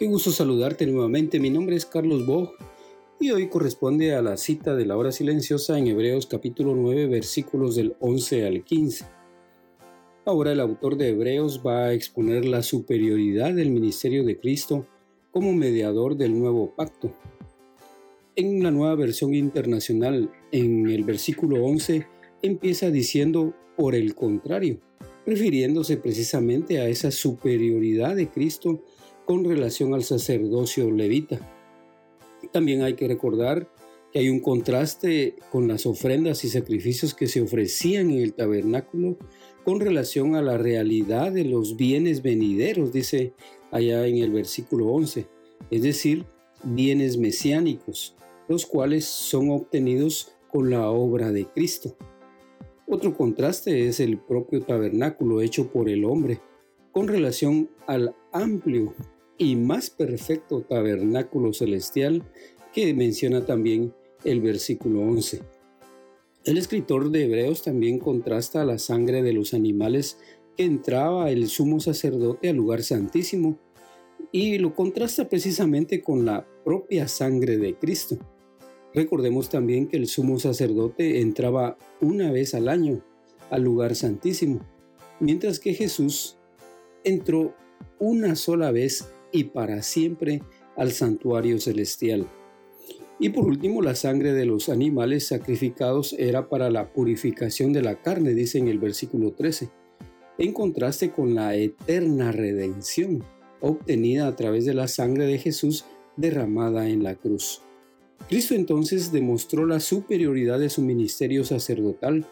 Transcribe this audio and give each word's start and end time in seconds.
Qué 0.00 0.06
gusto 0.06 0.30
saludarte 0.30 0.86
nuevamente. 0.86 1.38
Mi 1.40 1.50
nombre 1.50 1.76
es 1.76 1.84
Carlos 1.84 2.24
Bog 2.24 2.52
y 3.20 3.32
hoy 3.32 3.50
corresponde 3.50 4.14
a 4.14 4.22
la 4.22 4.38
cita 4.38 4.74
de 4.74 4.86
la 4.86 4.96
hora 4.96 5.12
silenciosa 5.12 5.78
en 5.78 5.88
Hebreos 5.88 6.26
capítulo 6.26 6.74
9 6.74 7.06
versículos 7.06 7.76
del 7.76 7.94
11 8.00 8.46
al 8.46 8.64
15. 8.64 9.04
Ahora 10.24 10.52
el 10.52 10.60
autor 10.60 10.96
de 10.96 11.10
Hebreos 11.10 11.60
va 11.66 11.84
a 11.84 11.92
exponer 11.92 12.46
la 12.46 12.62
superioridad 12.62 13.52
del 13.52 13.72
ministerio 13.72 14.24
de 14.24 14.38
Cristo 14.38 14.86
como 15.32 15.52
mediador 15.52 16.16
del 16.16 16.32
nuevo 16.32 16.74
pacto. 16.74 17.12
En 18.36 18.62
la 18.62 18.70
nueva 18.70 18.94
versión 18.94 19.34
internacional, 19.34 20.32
en 20.50 20.88
el 20.88 21.04
versículo 21.04 21.62
11, 21.62 22.06
empieza 22.40 22.90
diciendo 22.90 23.54
por 23.76 23.94
el 23.94 24.14
contrario, 24.14 24.80
refiriéndose 25.26 25.98
precisamente 25.98 26.80
a 26.80 26.88
esa 26.88 27.10
superioridad 27.10 28.16
de 28.16 28.30
Cristo 28.30 28.82
con 29.30 29.44
relación 29.44 29.94
al 29.94 30.02
sacerdocio 30.02 30.90
levita. 30.90 31.38
También 32.50 32.82
hay 32.82 32.94
que 32.94 33.06
recordar 33.06 33.70
que 34.12 34.18
hay 34.18 34.28
un 34.28 34.40
contraste 34.40 35.36
con 35.52 35.68
las 35.68 35.86
ofrendas 35.86 36.42
y 36.42 36.48
sacrificios 36.48 37.14
que 37.14 37.28
se 37.28 37.40
ofrecían 37.40 38.10
en 38.10 38.22
el 38.22 38.34
tabernáculo 38.34 39.18
con 39.64 39.78
relación 39.78 40.34
a 40.34 40.42
la 40.42 40.58
realidad 40.58 41.30
de 41.30 41.44
los 41.44 41.76
bienes 41.76 42.22
venideros, 42.22 42.92
dice 42.92 43.32
allá 43.70 44.04
en 44.08 44.18
el 44.18 44.32
versículo 44.32 44.88
11, 44.88 45.28
es 45.70 45.82
decir, 45.82 46.26
bienes 46.64 47.16
mesiánicos, 47.16 48.16
los 48.48 48.66
cuales 48.66 49.04
son 49.04 49.50
obtenidos 49.50 50.32
con 50.48 50.70
la 50.70 50.90
obra 50.90 51.30
de 51.30 51.46
Cristo. 51.46 51.96
Otro 52.88 53.16
contraste 53.16 53.86
es 53.86 54.00
el 54.00 54.18
propio 54.18 54.62
tabernáculo 54.62 55.40
hecho 55.40 55.70
por 55.70 55.88
el 55.88 56.04
hombre 56.04 56.40
con 56.90 57.06
relación 57.06 57.70
al 57.86 58.16
amplio 58.32 58.92
y 59.40 59.56
más 59.56 59.88
perfecto 59.88 60.60
tabernáculo 60.60 61.54
celestial 61.54 62.22
que 62.74 62.92
menciona 62.92 63.46
también 63.46 63.94
el 64.22 64.42
versículo 64.42 65.00
11. 65.00 65.40
El 66.44 66.58
escritor 66.58 67.10
de 67.10 67.24
Hebreos 67.24 67.62
también 67.62 67.98
contrasta 67.98 68.66
la 68.66 68.78
sangre 68.78 69.22
de 69.22 69.32
los 69.32 69.54
animales 69.54 70.18
que 70.58 70.64
entraba 70.64 71.30
el 71.30 71.48
sumo 71.48 71.80
sacerdote 71.80 72.50
al 72.50 72.56
lugar 72.56 72.82
santísimo 72.82 73.58
y 74.30 74.58
lo 74.58 74.74
contrasta 74.74 75.26
precisamente 75.30 76.02
con 76.02 76.26
la 76.26 76.46
propia 76.62 77.08
sangre 77.08 77.56
de 77.56 77.76
Cristo. 77.76 78.18
Recordemos 78.92 79.48
también 79.48 79.88
que 79.88 79.96
el 79.96 80.06
sumo 80.06 80.38
sacerdote 80.38 81.22
entraba 81.22 81.78
una 82.02 82.30
vez 82.30 82.54
al 82.54 82.68
año 82.68 83.02
al 83.48 83.62
lugar 83.62 83.94
santísimo, 83.94 84.60
mientras 85.18 85.58
que 85.58 85.72
Jesús 85.72 86.36
entró 87.04 87.54
una 87.98 88.36
sola 88.36 88.70
vez 88.70 89.06
y 89.32 89.44
para 89.44 89.82
siempre 89.82 90.42
al 90.76 90.92
santuario 90.92 91.58
celestial. 91.58 92.26
Y 93.18 93.28
por 93.28 93.46
último, 93.46 93.82
la 93.82 93.94
sangre 93.94 94.32
de 94.32 94.46
los 94.46 94.70
animales 94.70 95.26
sacrificados 95.26 96.14
era 96.18 96.48
para 96.48 96.70
la 96.70 96.92
purificación 96.92 97.72
de 97.72 97.82
la 97.82 98.00
carne, 98.00 98.32
dice 98.32 98.58
en 98.58 98.68
el 98.68 98.78
versículo 98.78 99.32
13, 99.32 99.68
en 100.38 100.52
contraste 100.54 101.10
con 101.10 101.34
la 101.34 101.54
eterna 101.54 102.32
redención 102.32 103.22
obtenida 103.60 104.26
a 104.26 104.36
través 104.36 104.64
de 104.64 104.72
la 104.72 104.88
sangre 104.88 105.26
de 105.26 105.36
Jesús 105.36 105.84
derramada 106.16 106.88
en 106.88 107.02
la 107.02 107.14
cruz. 107.14 107.60
Cristo 108.28 108.54
entonces 108.54 109.12
demostró 109.12 109.66
la 109.66 109.80
superioridad 109.80 110.58
de 110.58 110.70
su 110.70 110.80
ministerio 110.80 111.44
sacerdotal, 111.44 112.26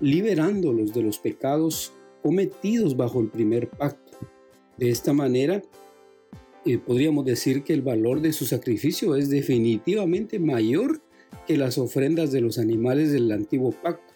liberándolos 0.00 0.94
de 0.94 1.02
los 1.02 1.18
pecados 1.18 1.92
cometidos 2.22 2.96
bajo 2.96 3.20
el 3.20 3.28
primer 3.28 3.68
pacto. 3.68 4.18
De 4.78 4.88
esta 4.88 5.12
manera, 5.12 5.62
podríamos 6.86 7.24
decir 7.24 7.62
que 7.64 7.72
el 7.72 7.82
valor 7.82 8.20
de 8.20 8.32
su 8.32 8.46
sacrificio 8.46 9.16
es 9.16 9.28
definitivamente 9.28 10.38
mayor 10.38 11.00
que 11.46 11.56
las 11.56 11.78
ofrendas 11.78 12.30
de 12.32 12.40
los 12.40 12.58
animales 12.58 13.12
del 13.12 13.30
antiguo 13.32 13.72
pacto. 13.72 14.14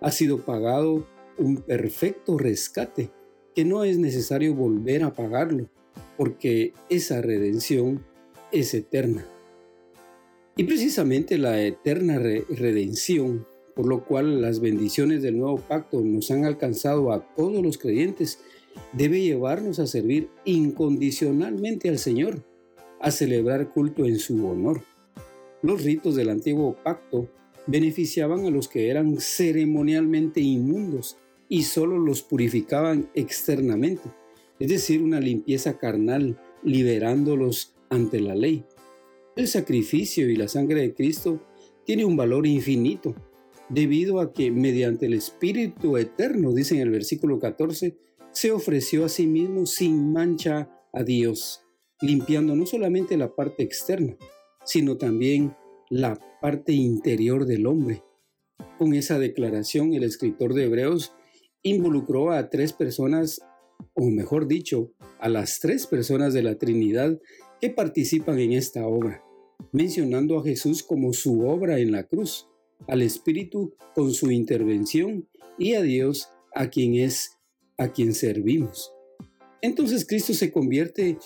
Ha 0.00 0.10
sido 0.10 0.44
pagado 0.44 1.06
un 1.38 1.56
perfecto 1.56 2.38
rescate 2.38 3.10
que 3.54 3.64
no 3.64 3.84
es 3.84 3.98
necesario 3.98 4.54
volver 4.54 5.02
a 5.02 5.14
pagarlo, 5.14 5.68
porque 6.16 6.72
esa 6.88 7.20
redención 7.22 8.04
es 8.52 8.74
eterna. 8.74 9.26
Y 10.56 10.64
precisamente 10.64 11.36
la 11.38 11.60
eterna 11.62 12.18
redención, 12.18 13.46
por 13.74 13.86
lo 13.86 14.04
cual 14.04 14.40
las 14.40 14.60
bendiciones 14.60 15.22
del 15.22 15.38
nuevo 15.38 15.58
pacto 15.58 16.00
nos 16.00 16.30
han 16.30 16.44
alcanzado 16.44 17.12
a 17.12 17.26
todos 17.34 17.62
los 17.62 17.76
creyentes, 17.76 18.40
debe 18.92 19.20
llevarnos 19.20 19.78
a 19.78 19.86
servir 19.86 20.28
incondicionalmente 20.44 21.88
al 21.88 21.98
Señor, 21.98 22.44
a 23.00 23.10
celebrar 23.10 23.70
culto 23.70 24.04
en 24.04 24.18
su 24.18 24.46
honor. 24.46 24.82
Los 25.62 25.82
ritos 25.82 26.14
del 26.14 26.30
antiguo 26.30 26.76
pacto 26.82 27.28
beneficiaban 27.66 28.46
a 28.46 28.50
los 28.50 28.68
que 28.68 28.88
eran 28.88 29.18
ceremonialmente 29.18 30.40
inmundos 30.40 31.16
y 31.48 31.62
solo 31.64 31.98
los 31.98 32.22
purificaban 32.22 33.08
externamente, 33.14 34.08
es 34.58 34.68
decir, 34.68 35.02
una 35.02 35.20
limpieza 35.20 35.78
carnal, 35.78 36.38
liberándolos 36.62 37.74
ante 37.90 38.20
la 38.20 38.34
ley. 38.34 38.64
El 39.36 39.48
sacrificio 39.48 40.28
y 40.30 40.36
la 40.36 40.48
sangre 40.48 40.80
de 40.80 40.94
Cristo 40.94 41.42
tiene 41.84 42.04
un 42.04 42.16
valor 42.16 42.46
infinito, 42.46 43.14
debido 43.68 44.20
a 44.20 44.32
que 44.32 44.50
mediante 44.50 45.06
el 45.06 45.14
Espíritu 45.14 45.96
Eterno, 45.96 46.52
dice 46.52 46.76
en 46.76 46.82
el 46.82 46.90
versículo 46.90 47.38
14, 47.38 47.96
se 48.36 48.52
ofreció 48.52 49.06
a 49.06 49.08
sí 49.08 49.26
mismo 49.26 49.64
sin 49.64 50.12
mancha 50.12 50.70
a 50.92 51.02
Dios, 51.02 51.62
limpiando 52.02 52.54
no 52.54 52.66
solamente 52.66 53.16
la 53.16 53.34
parte 53.34 53.62
externa, 53.62 54.14
sino 54.62 54.98
también 54.98 55.56
la 55.88 56.20
parte 56.42 56.74
interior 56.74 57.46
del 57.46 57.66
hombre. 57.66 58.02
Con 58.76 58.92
esa 58.92 59.18
declaración, 59.18 59.94
el 59.94 60.02
escritor 60.02 60.52
de 60.52 60.64
Hebreos 60.64 61.14
involucró 61.62 62.30
a 62.30 62.50
tres 62.50 62.74
personas, 62.74 63.40
o 63.94 64.04
mejor 64.10 64.46
dicho, 64.46 64.92
a 65.18 65.30
las 65.30 65.58
tres 65.58 65.86
personas 65.86 66.34
de 66.34 66.42
la 66.42 66.58
Trinidad 66.58 67.18
que 67.58 67.70
participan 67.70 68.38
en 68.38 68.52
esta 68.52 68.86
obra, 68.86 69.24
mencionando 69.72 70.38
a 70.38 70.42
Jesús 70.42 70.82
como 70.82 71.14
su 71.14 71.48
obra 71.48 71.78
en 71.78 71.90
la 71.90 72.04
cruz, 72.04 72.46
al 72.86 73.00
Espíritu 73.00 73.72
con 73.94 74.12
su 74.12 74.30
intervención 74.30 75.26
y 75.58 75.72
a 75.72 75.80
Dios 75.80 76.28
a 76.54 76.68
quien 76.68 76.96
es 76.96 77.36
a 77.78 77.88
quien 77.88 78.14
servimos. 78.14 78.92
Entonces 79.62 80.06
Cristo 80.06 80.34
se 80.34 80.52
convierte 80.52 81.18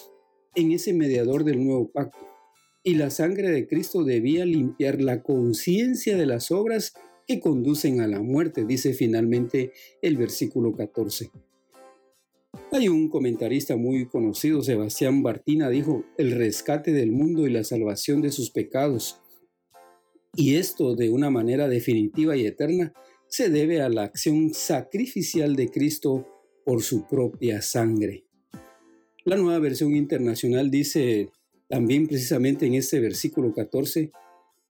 en 0.54 0.72
ese 0.72 0.92
mediador 0.92 1.44
del 1.44 1.64
nuevo 1.64 1.90
pacto 1.90 2.18
y 2.82 2.94
la 2.94 3.10
sangre 3.10 3.50
de 3.50 3.66
Cristo 3.66 4.04
debía 4.04 4.44
limpiar 4.46 5.00
la 5.00 5.22
conciencia 5.22 6.16
de 6.16 6.26
las 6.26 6.50
obras 6.50 6.94
que 7.26 7.40
conducen 7.40 8.00
a 8.00 8.06
la 8.06 8.20
muerte, 8.20 8.64
dice 8.64 8.94
finalmente 8.94 9.72
el 10.00 10.16
versículo 10.16 10.72
14. 10.72 11.30
Hay 12.72 12.88
un 12.88 13.08
comentarista 13.08 13.76
muy 13.76 14.06
conocido, 14.06 14.62
Sebastián 14.62 15.22
Bartina, 15.22 15.68
dijo, 15.68 16.04
el 16.16 16.32
rescate 16.32 16.92
del 16.92 17.12
mundo 17.12 17.46
y 17.46 17.50
la 17.50 17.64
salvación 17.64 18.22
de 18.22 18.32
sus 18.32 18.50
pecados. 18.50 19.20
Y 20.34 20.54
esto 20.56 20.94
de 20.94 21.10
una 21.10 21.30
manera 21.30 21.68
definitiva 21.68 22.36
y 22.36 22.46
eterna 22.46 22.92
se 23.28 23.50
debe 23.50 23.82
a 23.82 23.88
la 23.88 24.04
acción 24.04 24.54
sacrificial 24.54 25.54
de 25.54 25.68
Cristo 25.68 26.26
por 26.70 26.82
su 26.82 27.04
propia 27.04 27.62
sangre. 27.62 28.26
La 29.24 29.36
nueva 29.36 29.58
versión 29.58 29.96
internacional 29.96 30.70
dice 30.70 31.28
también 31.68 32.06
precisamente 32.06 32.64
en 32.64 32.74
este 32.74 33.00
versículo 33.00 33.52
14, 33.52 34.12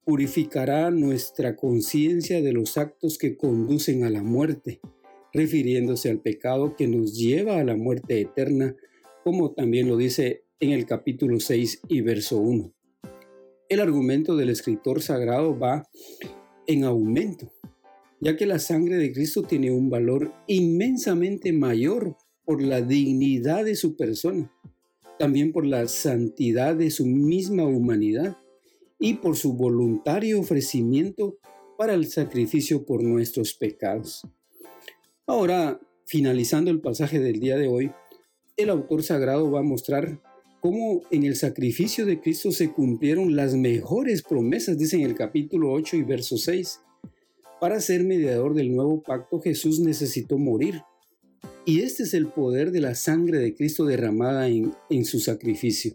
purificará 0.06 0.90
nuestra 0.90 1.56
conciencia 1.56 2.40
de 2.40 2.54
los 2.54 2.78
actos 2.78 3.18
que 3.18 3.36
conducen 3.36 4.04
a 4.04 4.08
la 4.08 4.22
muerte, 4.22 4.80
refiriéndose 5.34 6.08
al 6.08 6.20
pecado 6.20 6.74
que 6.74 6.88
nos 6.88 7.18
lleva 7.18 7.58
a 7.58 7.64
la 7.64 7.76
muerte 7.76 8.18
eterna, 8.18 8.74
como 9.22 9.52
también 9.52 9.86
lo 9.86 9.98
dice 9.98 10.44
en 10.58 10.70
el 10.70 10.86
capítulo 10.86 11.38
6 11.38 11.82
y 11.86 12.00
verso 12.00 12.38
1. 12.38 12.72
El 13.68 13.80
argumento 13.80 14.36
del 14.36 14.48
escritor 14.48 15.02
sagrado 15.02 15.58
va 15.58 15.86
en 16.66 16.84
aumento 16.84 17.52
ya 18.20 18.36
que 18.36 18.46
la 18.46 18.58
sangre 18.58 18.96
de 18.96 19.12
Cristo 19.12 19.42
tiene 19.42 19.70
un 19.72 19.90
valor 19.90 20.32
inmensamente 20.46 21.52
mayor 21.52 22.16
por 22.44 22.62
la 22.62 22.82
dignidad 22.82 23.64
de 23.64 23.76
su 23.76 23.96
persona. 23.96 24.52
también 25.18 25.52
por 25.52 25.66
la 25.66 25.86
santidad 25.86 26.74
de 26.74 26.90
su 26.90 27.04
misma 27.04 27.64
humanidad 27.64 28.38
y 28.98 29.14
por 29.14 29.36
su 29.36 29.52
voluntario 29.52 30.40
ofrecimiento 30.40 31.36
para 31.76 31.92
el 31.92 32.06
sacrificio 32.06 32.86
por 32.86 33.02
nuestros 33.02 33.52
pecados. 33.52 34.26
Ahora, 35.26 35.78
finalizando 36.06 36.70
el 36.70 36.80
pasaje 36.80 37.20
del 37.20 37.38
día 37.38 37.58
de 37.58 37.68
hoy, 37.68 37.92
el 38.56 38.70
autor 38.70 39.02
sagrado 39.02 39.50
va 39.50 39.60
a 39.60 39.62
mostrar 39.62 40.20
cómo 40.60 41.02
en 41.10 41.24
el 41.24 41.36
sacrificio 41.36 42.06
de 42.06 42.20
Cristo 42.20 42.50
se 42.50 42.72
cumplieron 42.72 43.36
las 43.36 43.54
mejores 43.54 44.22
promesas, 44.22 44.78
dice 44.78 44.96
en 44.96 45.02
el 45.02 45.14
capítulo 45.14 45.70
8 45.72 45.96
y 45.96 46.02
verso 46.02 46.36
6. 46.36 46.80
Para 47.60 47.78
ser 47.80 48.04
mediador 48.04 48.54
del 48.54 48.74
nuevo 48.74 49.02
pacto, 49.02 49.38
Jesús 49.38 49.80
necesitó 49.80 50.38
morir. 50.38 50.82
Y 51.66 51.82
este 51.82 52.04
es 52.04 52.14
el 52.14 52.28
poder 52.28 52.70
de 52.70 52.80
la 52.80 52.94
sangre 52.94 53.38
de 53.38 53.54
Cristo 53.54 53.84
derramada 53.84 54.48
en, 54.48 55.04
su 55.04 55.20
sacrificio, 55.20 55.92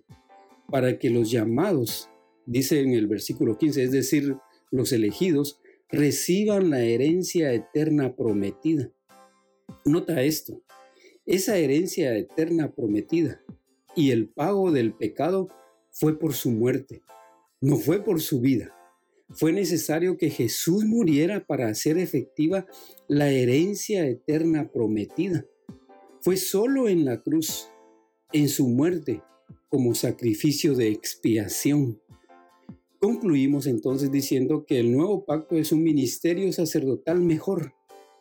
para 0.69 0.99
que 0.99 1.09
los 1.09 1.31
llamados, 1.31 2.07
dice 2.45 2.81
en 2.81 2.91
el 2.91 3.07
versículo 3.07 3.57
15, 3.57 3.83
es 3.83 3.91
decir, 3.91 4.37
los 4.69 4.91
elegidos, 4.91 5.59
reciban 5.89 6.69
la 6.69 6.81
herencia 6.83 7.51
eterna 7.51 8.15
prometida. 8.15 8.91
Nota 9.85 10.21
esto, 10.21 10.61
esa 11.25 11.57
herencia 11.57 12.15
eterna 12.15 12.73
prometida 12.75 13.41
y 13.95 14.11
el 14.11 14.29
pago 14.29 14.71
del 14.71 14.93
pecado 14.93 15.49
fue 15.89 16.19
por 16.19 16.33
su 16.33 16.51
muerte, 16.51 17.01
no 17.59 17.77
fue 17.77 18.03
por 18.03 18.21
su 18.21 18.39
vida. 18.39 18.74
Fue 19.29 19.51
necesario 19.51 20.17
que 20.17 20.29
Jesús 20.29 20.85
muriera 20.85 21.45
para 21.45 21.67
hacer 21.67 21.97
efectiva 21.97 22.67
la 23.07 23.31
herencia 23.31 24.07
eterna 24.07 24.71
prometida. 24.71 25.45
Fue 26.21 26.37
solo 26.37 26.87
en 26.87 27.05
la 27.05 27.21
cruz, 27.21 27.67
en 28.31 28.49
su 28.49 28.67
muerte, 28.67 29.21
como 29.69 29.95
sacrificio 29.95 30.75
de 30.75 30.89
expiación. 30.89 32.01
Concluimos 32.99 33.67
entonces 33.67 34.11
diciendo 34.11 34.65
que 34.65 34.79
el 34.79 34.91
nuevo 34.91 35.25
pacto 35.25 35.57
es 35.57 35.71
un 35.71 35.83
ministerio 35.83 36.51
sacerdotal 36.53 37.19
mejor, 37.19 37.73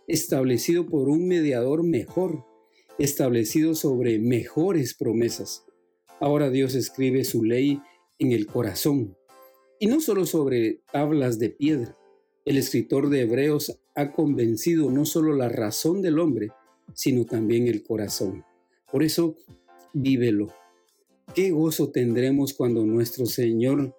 establecido 0.08 0.86
por 0.86 1.08
un 1.08 1.28
mediador 1.28 1.84
mejor, 1.84 2.44
establecido 2.98 3.74
sobre 3.74 4.18
mejores 4.18 4.94
promesas. 4.94 5.64
Ahora 6.20 6.50
Dios 6.50 6.74
escribe 6.74 7.24
su 7.24 7.44
ley 7.44 7.80
en 8.18 8.32
el 8.32 8.46
corazón, 8.46 9.16
y 9.84 9.86
no 9.86 10.00
solo 10.00 10.24
sobre 10.24 10.80
tablas 10.90 11.38
de 11.38 11.50
piedra. 11.50 11.94
El 12.46 12.56
escritor 12.56 13.10
de 13.10 13.20
Hebreos 13.20 13.78
ha 13.94 14.12
convencido 14.12 14.90
no 14.90 15.04
solo 15.04 15.36
la 15.36 15.50
razón 15.50 16.00
del 16.00 16.20
hombre, 16.20 16.52
sino 16.94 17.26
también 17.26 17.68
el 17.68 17.82
corazón. 17.82 18.46
Por 18.90 19.02
eso, 19.02 19.36
vívelo. 19.92 20.54
Qué 21.34 21.50
gozo 21.50 21.90
tendremos 21.90 22.54
cuando 22.54 22.86
nuestro 22.86 23.26
Señor 23.26 23.94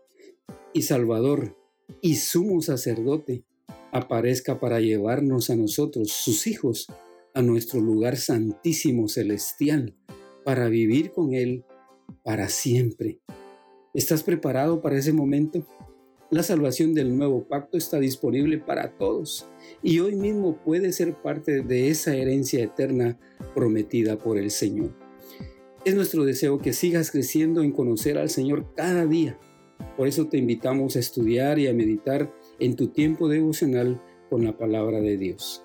y 0.74 0.82
Salvador 0.82 1.56
y 2.02 2.16
sumo 2.16 2.62
sacerdote 2.62 3.44
aparezca 3.92 4.60
para 4.60 4.80
llevarnos 4.80 5.52
a 5.52 5.56
nosotros, 5.56 6.10
sus 6.10 6.48
hijos, 6.48 6.88
a 7.36 7.44
nuestro 7.44 7.80
lugar 7.80 8.18
santísimo 8.18 9.08
celestial, 9.08 9.96
para 10.44 10.68
vivir 10.68 11.12
con 11.12 11.36
Él 11.36 11.64
para 12.24 12.50
siempre. 12.50 13.20
¿Estás 13.96 14.24
preparado 14.24 14.82
para 14.82 14.98
ese 14.98 15.14
momento? 15.14 15.66
La 16.30 16.44
salvación 16.44 16.94
del 16.94 17.18
nuevo 17.18 17.46
pacto 17.48 17.78
está 17.78 17.98
disponible 17.98 18.58
para 18.58 18.92
todos 18.98 19.48
y 19.82 20.00
hoy 20.00 20.16
mismo 20.16 20.58
puede 20.58 20.92
ser 20.92 21.14
parte 21.14 21.62
de 21.62 21.88
esa 21.88 22.14
herencia 22.14 22.62
eterna 22.62 23.18
prometida 23.54 24.18
por 24.18 24.38
el 24.38 24.52
Señor. 24.52 24.92
Es 25.86 25.96
nuestro 25.96 26.26
deseo 26.26 26.60
que 26.60 26.74
sigas 26.74 27.10
creciendo 27.10 27.64
en 27.64 27.72
conocer 27.72 28.18
al 28.18 28.30
Señor 28.30 28.74
cada 28.76 29.06
día. 29.06 29.40
Por 29.96 30.10
eso 30.10 30.28
te 30.28 30.40
invitamos 30.40 30.98
a 30.98 31.00
estudiar 31.00 31.58
y 31.58 31.68
a 31.68 31.74
meditar 31.74 32.36
en 32.60 32.76
tu 32.76 32.90
tiempo 32.90 33.30
devocional 33.30 34.02
con 34.30 34.44
la 34.44 34.58
palabra 34.58 35.00
de 35.00 35.16
Dios. 35.16 35.65